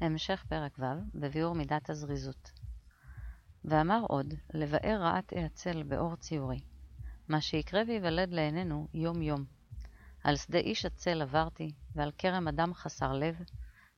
[0.00, 0.84] המשך פרק ו'
[1.14, 2.50] בביאור מידת הזריזות.
[3.64, 6.60] ואמר עוד, לבאר רעת אעצל באור ציורי,
[7.28, 9.44] מה שיקרה וייוולד לעינינו יום-יום.
[10.24, 13.36] על שדה איש עצל עברתי, ועל כרם אדם חסר לב,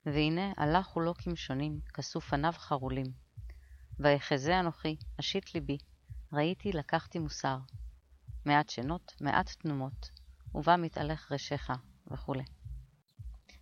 [0.06, 3.06] והנה הלך הוא לא כמשונים, כסו פניו חרולים.
[3.98, 5.78] ויחזה אנוכי, אשית ליבי,
[6.32, 7.58] ראיתי לקחתי מוסר.
[8.44, 10.10] מעט שנות, מעט תנומות,
[10.54, 11.70] ובה מתהלך רשך,
[12.10, 12.34] וכו'.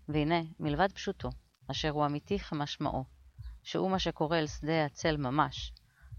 [0.09, 1.29] והנה, מלבד פשוטו,
[1.71, 3.05] אשר הוא אמיתי כמשמעו,
[3.62, 5.73] שהוא מה שקורה אל שדה הצל ממש.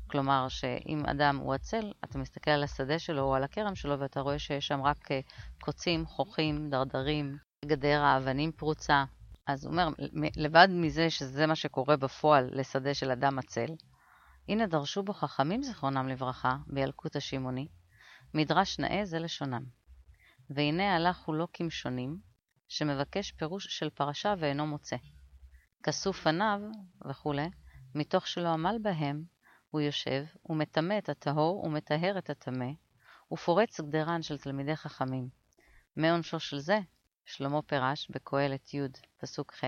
[0.08, 4.22] כלומר, שאם אדם הוא הצל, אתה מסתכל על השדה שלו או על הכרם שלו ואתה
[4.22, 5.20] רואה שיש שם רק אה,
[5.62, 9.04] קוצים, חוכים, דרדרים, גדר האבנים פרוצה.
[9.48, 9.90] אז הוא אומר,
[10.36, 13.70] לבד מזה שזה מה שקורה בפועל לשדה של אדם הצל,
[14.50, 17.68] הנה דרשו בו חכמים זיכרונם לברכה, בילקוט השמעוני,
[18.34, 19.64] מדרש נאה זה לשונם.
[20.50, 22.18] והנה הלך הוא לא כמשונים,
[22.68, 24.96] שמבקש פירוש של פרשה ואינו מוצא.
[25.88, 26.60] כסו פניו
[27.10, 27.50] וכולי,
[27.96, 29.24] מתוך שלא עמל בהם,
[29.72, 32.70] הוא יושב, ומטמא את הטהור ומטהר את הטמא,
[33.32, 35.30] ופורץ גדרן של תלמידי חכמים.
[35.96, 36.80] מעונשו של זה,
[37.26, 38.80] שלמה פירש בקהלת י'
[39.18, 39.64] פסוק ח',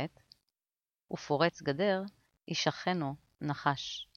[1.11, 2.03] ופורץ גדר,
[2.47, 4.07] ישכנו נחש.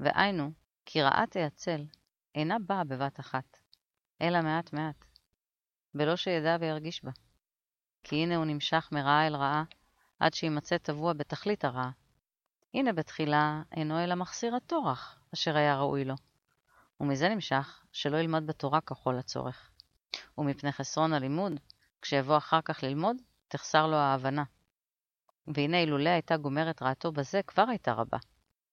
[0.00, 0.52] והיינו,
[0.86, 1.84] כי רעת העצל
[2.34, 3.56] אינה באה בבת אחת,
[4.22, 5.04] אלא מעט מעט,
[5.94, 7.10] בלא שידע וירגיש בה.
[8.04, 9.64] כי הנה הוא נמשך מרעה אל רעה,
[10.22, 11.90] עד שימצא טבוע בתכלית הרעה.
[12.74, 16.14] הנה בתחילה אינו אלא מחסיר הטורח, אשר היה ראוי לו.
[17.00, 19.70] ומזה נמשך שלא ילמד בתורה ככל הצורך.
[20.38, 21.52] ומפני חסרון הלימוד,
[22.02, 23.16] כשיבוא אחר כך ללמוד,
[23.48, 24.44] תחסר לו ההבנה.
[25.54, 28.18] והנה אילולא הייתה גומרת רעתו בזה, כבר הייתה רבה.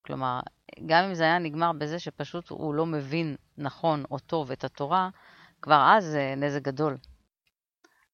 [0.06, 0.40] כלומר,
[0.86, 5.10] גם אם זה היה נגמר בזה שפשוט הוא לא מבין נכון או טוב את התורה,
[5.62, 6.98] כבר אז זה נזק גדול.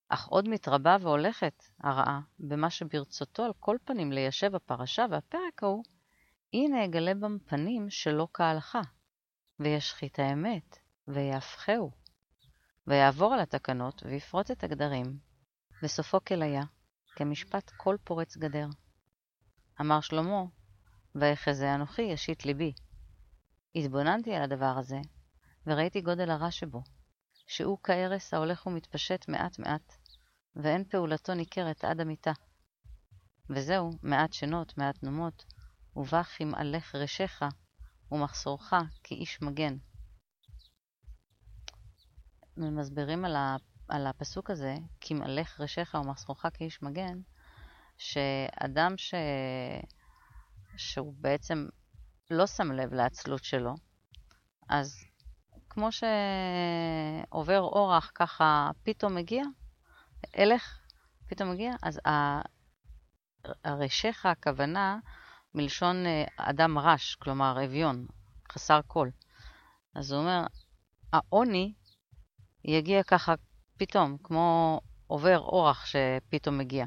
[0.09, 5.83] אך עוד מתרבה והולכת הרעה במה שברצותו על כל פנים ליישב הפרשה והפרק ההוא,
[6.53, 8.81] הנה אגלה בם פנים שלא כהלכה,
[9.59, 11.91] וישחית האמת, ויהפכהו,
[12.87, 15.17] ויעבור על התקנות, ויפרוץ את הגדרים,
[15.83, 16.63] וסופו כליה,
[17.15, 18.67] כמשפט כל פורץ גדר.
[19.81, 20.43] אמר שלמה,
[21.15, 22.73] ויחזה אנוכי ישית ליבי.
[23.75, 24.97] התבוננתי על הדבר הזה,
[25.67, 26.81] וראיתי גודל הרע שבו,
[27.47, 29.95] שהוא כהרס ההולך ומתפשט מעט מעט,
[30.55, 32.31] ואין פעולתו ניכרת עד המיטה.
[33.49, 35.45] וזהו, מעט שנות, מעט נומות,
[35.95, 37.41] ובא כמעלך רשך,
[38.11, 38.73] ומחסורך
[39.03, 39.77] כאיש מגן.
[42.57, 43.55] מסבירים על, ה,
[43.87, 47.19] על הפסוק הזה, כמעלך רשך ומחסורך כאיש מגן,
[47.97, 49.13] שאדם ש...
[50.77, 51.67] שהוא בעצם
[52.31, 53.75] לא שם לב לעצלות שלו,
[54.69, 55.05] אז
[55.75, 59.43] כמו שעובר אורח ככה פתאום מגיע,
[60.37, 60.79] אלך
[61.27, 61.99] פתאום מגיע, אז
[63.63, 64.99] הרשך הכוונה
[65.55, 68.05] מלשון אה, אדם רש, כלומר אביון,
[68.51, 69.11] חסר קול.
[69.95, 70.45] אז הוא אומר,
[71.13, 71.73] העוני
[72.63, 73.33] יגיע ככה
[73.77, 76.85] פתאום, כמו עובר אורח שפתאום מגיע,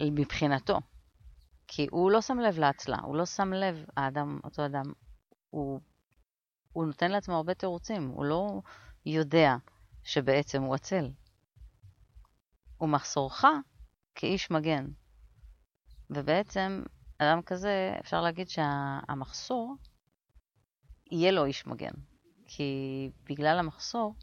[0.00, 0.78] מבחינתו.
[1.66, 4.92] כי הוא לא שם לב לעצלה, הוא לא שם לב, האדם, אותו אדם,
[5.50, 5.80] הוא
[6.74, 8.60] הוא נותן לעצמו הרבה תירוצים, הוא לא
[9.06, 9.56] יודע
[10.04, 11.10] שבעצם הוא עצל.
[12.80, 13.44] ומחסורך
[14.14, 14.86] כאיש מגן.
[16.10, 16.82] ובעצם,
[17.18, 19.74] אדם כזה, אפשר להגיד שהמחסור
[21.10, 21.94] יהיה לו איש מגן.
[22.46, 24.14] כי בגלל המחסור,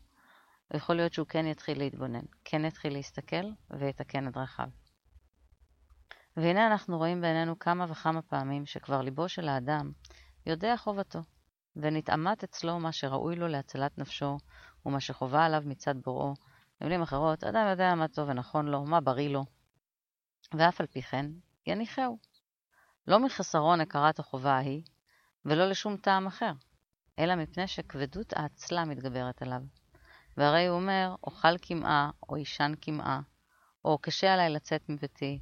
[0.74, 4.70] יכול להיות שהוא כן יתחיל להתבונן, כן יתחיל להסתכל ויתקן את דרכיו.
[6.38, 9.92] והנה אנחנו רואים בעינינו כמה וכמה פעמים שכבר ליבו של האדם
[10.46, 11.20] יודע חובתו,
[11.76, 14.38] ונתעמת אצלו מה שראוי לו להצלת נפשו,
[14.86, 16.34] ומה שחובה עליו מצד בוראו.
[16.82, 19.46] במילים אחרות, אדם יודע מה טוב ונכון לו, מה בריא לו,
[20.54, 21.26] ואף על פי כן,
[21.68, 22.18] יניחהו.
[23.08, 24.82] לא מחסרון הכרת החובה ההיא,
[25.46, 26.52] ולא לשום טעם אחר,
[27.20, 29.62] אלא מפני שכבדות האצלה מתגברת עליו.
[30.38, 33.22] והרי הוא אומר, אוכל קמעה, או ישן קמעה,
[33.86, 35.40] או קשה עליי לצאת מביתי,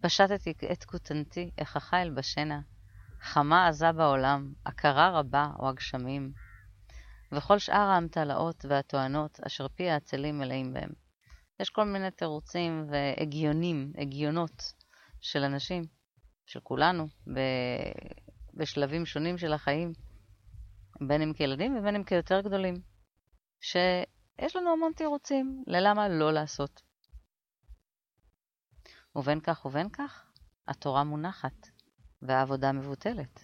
[0.00, 2.60] פשטתי את כותנתי, איככה אלבשנה,
[3.24, 6.32] חמה עזה בעולם, הכרה רבה או הגשמים,
[7.32, 10.90] וכל שאר האמתלאות והטוענות אשר פי העצלים מלאים בהם.
[11.60, 14.72] יש כל מיני תירוצים והגיונים, הגיונות
[15.20, 15.84] של אנשים,
[16.46, 17.06] של כולנו,
[18.54, 19.92] בשלבים שונים של החיים,
[21.08, 22.74] בין אם כילדים ובין אם כיותר גדולים,
[23.60, 26.82] שיש לנו המון תירוצים ללמה לא לעשות.
[29.16, 30.26] ובין כך ובין כך,
[30.68, 31.73] התורה מונחת.
[32.24, 33.40] והעבודה מבוטלת,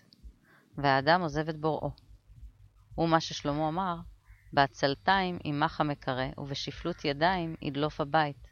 [0.78, 1.90] והאדם עוזב את בוראו.
[2.98, 3.96] ומה ששלמה אמר,
[4.52, 8.48] בעצלתיים עמך מקרא, ובשפלות ידיים ידלוף הבית.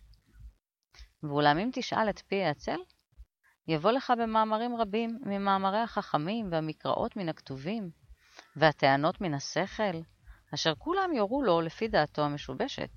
[1.22, 2.78] ואולם אם תשאל את פי העצל,
[3.68, 7.90] יבוא לך במאמרים רבים ממאמרי החכמים והמקראות מן הכתובים,
[8.56, 10.00] והטענות מן השכל,
[10.54, 12.90] אשר כולם יורו לו לפי דעתו המשובשת,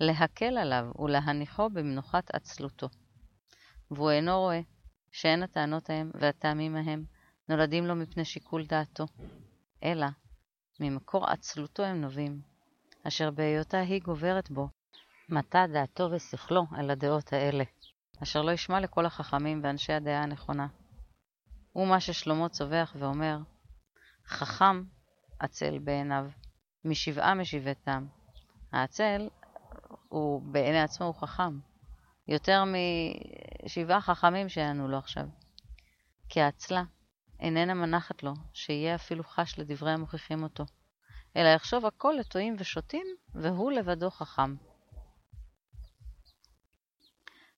[0.00, 2.88] להקל עליו ולהניחו במנוחת עצלותו.
[3.90, 4.60] והוא אינו רואה
[5.12, 7.04] שאין הטענות ההם והטעמים ההם
[7.48, 9.06] נולדים לו מפני שיקול דעתו,
[9.82, 10.06] אלא
[10.80, 12.40] ממקור עצלותו הם נובעים,
[13.06, 14.68] אשר בהיותה היא גוברת בו,
[15.28, 17.64] מטה דעתו ושכלו על הדעות האלה,
[18.22, 20.66] אשר לא ישמע לכל החכמים ואנשי הדעה הנכונה.
[21.72, 23.38] הוא מה ששלמה צווח ואומר,
[24.26, 24.82] חכם
[25.38, 26.30] עצל בעיניו,
[26.84, 28.06] משבעה משבעתם.
[28.72, 29.28] העצל,
[30.08, 31.58] הוא בעיני עצמו הוא חכם,
[32.28, 32.64] יותר
[33.68, 35.24] משבעה חכמים שיענו לו עכשיו.
[36.28, 36.82] כי העצלה
[37.40, 40.64] איננה מנחת לו שיהיה אפילו חש לדברי המוכיחים אותו,
[41.36, 44.54] אלא יחשוב הכל לטועים ושוטים, והוא לבדו חכם.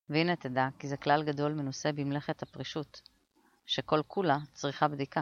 [0.09, 3.01] והנה תדע, כי זה כלל גדול מנוסה במלאכת הפרישות,
[3.67, 5.21] שכל כולה צריכה בדיקה.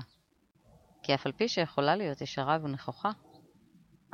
[1.02, 3.10] כי אף על פי שיכולה להיות ישרה ונכוחה,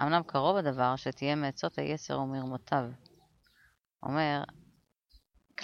[0.01, 2.85] אמנם קרוב הדבר שתהיה מעצות היצר ומרמותיו.
[4.03, 4.45] אומר,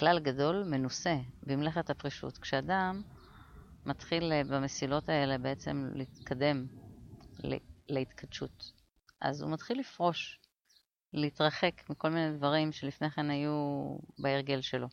[0.01, 2.37] כלל גדול מנוסה במלאכת הפרישות.
[2.37, 3.01] כשאדם
[3.85, 6.65] מתחיל אה, במסילות האלה בעצם להתקדם
[7.89, 8.71] להתקדשות,
[9.21, 10.39] אז הוא מתחיל לפרוש,
[11.13, 14.87] להתרחק מכל מיני דברים שלפני כן היו בהרגל שלו.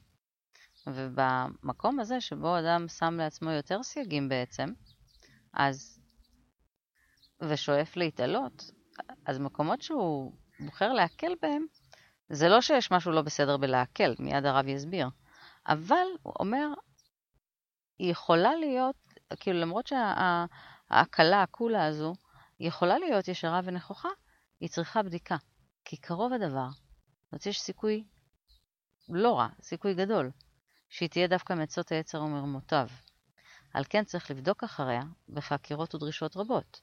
[0.87, 4.72] ובמקום הזה שבו אדם שם לעצמו יותר סייגים בעצם,
[5.52, 6.00] אז,
[7.40, 8.70] ושואף להתעלות,
[9.26, 11.66] אז מקומות שהוא בוחר להקל בהם,
[12.31, 15.09] זה לא שיש משהו לא בסדר בלהקל, מיד הרב יסביר,
[15.69, 16.69] אבל הוא אומר,
[17.99, 18.97] היא יכולה להיות,
[19.41, 22.15] כאילו למרות שההקלה, הקולה הזו,
[22.59, 24.09] היא יכולה להיות ישרה ונכוחה,
[24.61, 25.37] היא צריכה בדיקה,
[25.85, 26.69] כי קרוב הדבר.
[26.71, 28.05] זאת אומרת, יש סיכוי
[29.09, 30.31] לא רע, סיכוי גדול,
[30.89, 32.89] שהיא תהיה דווקא מעצות היצר ומרמותיו.
[33.75, 36.81] על כן צריך לבדוק אחריה בחקירות ודרישות רבות.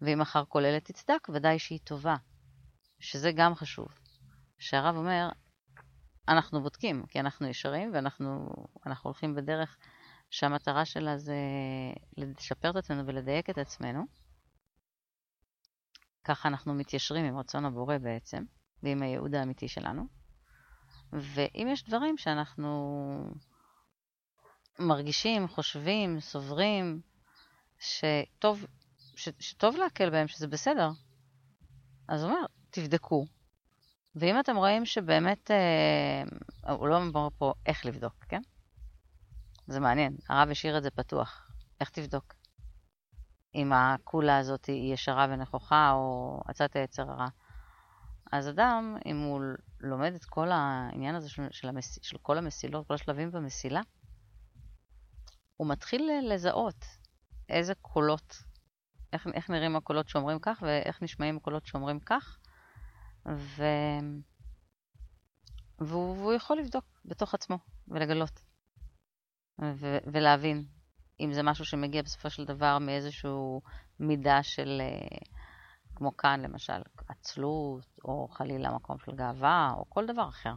[0.00, 2.16] ואם אחר אלה תצדק, ודאי שהיא טובה.
[3.00, 4.03] שזה גם חשוב.
[4.64, 5.28] שהרב אומר,
[6.28, 8.48] אנחנו בודקים, כי אנחנו ישרים ואנחנו
[9.02, 9.76] הולכים בדרך
[10.30, 11.36] שהמטרה שלה זה
[12.16, 14.04] לשפר את עצמנו ולדייק את עצמנו.
[16.24, 18.44] ככה אנחנו מתיישרים עם רצון הבורא בעצם,
[18.82, 20.06] ועם הייעוד האמיתי שלנו.
[21.12, 23.34] ואם יש דברים שאנחנו
[24.78, 27.00] מרגישים, חושבים, סוברים,
[27.78, 28.66] שטוב,
[29.16, 30.90] ש, שטוב להקל בהם, שזה בסדר,
[32.08, 33.26] אז הוא אומר, תבדקו.
[34.16, 38.40] ואם אתם רואים שבאמת, אה, הוא לא אומר פה איך לבדוק, כן?
[39.66, 41.50] זה מעניין, הרב השאיר את זה פתוח.
[41.80, 42.34] איך תבדוק?
[43.54, 47.26] אם הקולה הזאת היא ישרה ונכוחה או עצת היצר הרע.
[48.32, 49.40] אז אדם, אם הוא
[49.80, 53.80] לומד את כל העניין הזה של, של, המס, של כל המסילות, כל השלבים במסילה,
[55.56, 56.84] הוא מתחיל לזהות
[57.48, 58.42] איזה קולות,
[59.12, 62.38] איך, איך נראים הקולות שאומרים כך ואיך נשמעים הקולות שאומרים כך,
[63.28, 63.64] ו...
[65.78, 68.40] והוא, והוא יכול לבדוק בתוך עצמו ולגלות.
[69.60, 70.64] ו- ולהבין
[71.20, 73.62] אם זה משהו שמגיע בסופו של דבר מאיזשהו
[74.00, 75.18] מידה של, אה,
[75.94, 80.54] כמו כאן למשל, עצלות, או חלילה מקום של גאווה, או כל דבר אחר.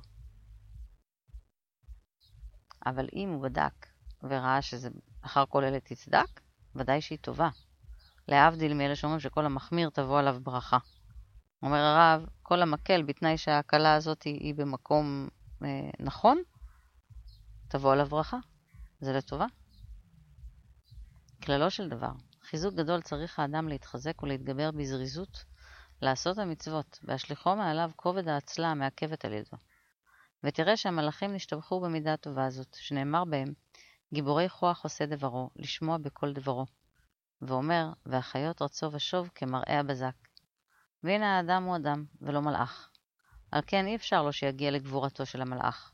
[2.86, 3.88] אבל אם הוא בדק
[4.24, 4.90] וראה שזה
[5.22, 6.41] אחר כל אלה תצדק,
[6.75, 7.50] ודאי שהיא טובה.
[8.27, 10.77] להבדיל מאלה שאומרים שכל המחמיר תבוא עליו ברכה.
[11.64, 15.28] אומר הרב, כל המקל, בתנאי שההקלה הזאת היא, היא במקום
[15.64, 16.42] אה, נכון,
[17.68, 18.38] תבוא עליו ברכה.
[19.00, 19.46] זה לטובה.
[21.44, 22.12] כללו של דבר,
[22.42, 25.44] חיזוק גדול צריך האדם להתחזק ולהתגבר בזריזות,
[26.02, 29.58] לעשות המצוות, והשליחו מעליו כובד האצלה המעכבת על ידו.
[30.44, 33.54] ותראה שהמלאכים נשתבחו במידה הטובה הזאת, שנאמר בהם,
[34.14, 36.66] גיבורי כוח עושה דברו, לשמוע בכל דברו.
[37.42, 40.26] ואומר, והחיות רצו ושוב כמראה הבזק.
[41.08, 42.90] והנה האדם הוא אדם, ולא מלאך.
[43.52, 45.92] על כן אי אפשר לו שיגיע לגבורתו של המלאך.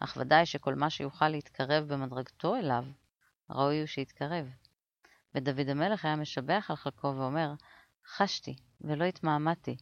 [0.00, 2.84] אך ודאי שכל מה שיוכל להתקרב במדרגתו אליו,
[3.50, 4.46] ראוי הוא שיתקרב.
[5.34, 7.54] ודוד המלך היה משבח על חלקו ואומר,
[8.06, 9.76] חשתי ולא התמהמהתי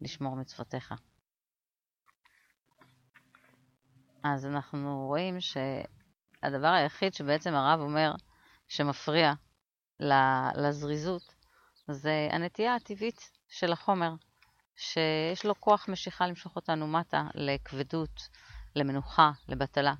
[0.00, 0.94] לשמור מצוותיך.
[4.22, 8.12] אז אנחנו רואים שהדבר היחיד שבעצם הרב אומר
[8.68, 9.32] שמפריע
[10.54, 11.34] לזריזות
[11.88, 14.14] זה הנטייה הטבעית של החומר,
[14.76, 18.28] שיש לו כוח משיכה למשוך אותנו מטה לכבדות,
[18.76, 19.94] למנוחה, לבטלה.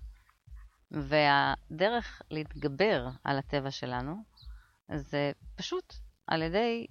[0.90, 4.24] והדרך להתגבר על הטבע שלנו
[4.94, 5.94] זה פשוט
[6.26, 6.86] על ידי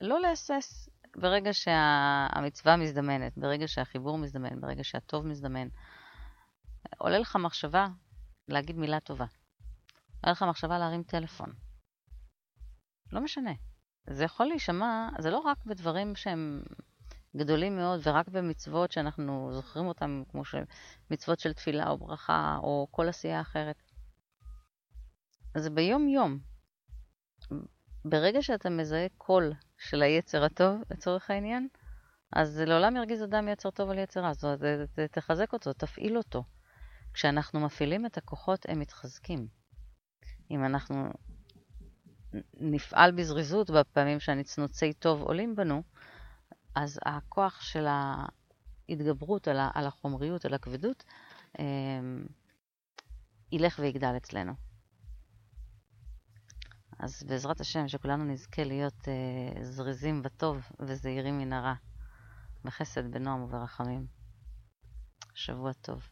[0.00, 5.68] לא להסס ברגע שהמצווה מזדמנת, ברגע שהחיבור מזדמן, ברגע שהטוב מזדמן.
[6.98, 7.86] עולה לך מחשבה
[8.48, 9.26] להגיד מילה טובה.
[10.22, 11.52] היה לך מחשבה להרים טלפון.
[13.12, 13.52] לא משנה.
[14.10, 16.62] זה יכול להישמע, זה לא רק בדברים שהם
[17.36, 20.42] גדולים מאוד ורק במצוות שאנחנו זוכרים אותם, כמו
[21.10, 23.82] מצוות של תפילה או ברכה או כל עשייה אחרת.
[25.56, 26.38] זה ביום-יום.
[28.04, 31.68] ברגע שאתה מזהה קול של היצר הטוב, לצורך העניין,
[32.32, 34.32] אז לעולם ירגיז אדם יצר טוב על יצר רע.
[34.32, 36.44] זאת אומרת, תחזק אותו, תפעיל אותו.
[37.14, 39.46] כשאנחנו מפעילים את הכוחות, הם מתחזקים.
[40.50, 41.10] אם אנחנו
[42.60, 45.82] נפעל בזריזות בפעמים שהנצנוצי טוב עולים בנו,
[46.74, 47.86] אז הכוח של
[48.88, 51.04] ההתגברות על החומריות, על הכבדות,
[51.58, 52.26] אמ,
[53.52, 54.52] ילך ויגדל אצלנו.
[56.98, 61.74] אז בעזרת השם, שכולנו נזכה להיות אה, זריזים בטוב וזהירים מן הרע,
[62.64, 64.06] בחסד, בנועם וברחמים.
[65.34, 66.11] שבוע טוב.